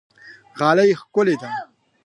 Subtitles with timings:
[0.59, 1.49] غالۍ ښکلې ده.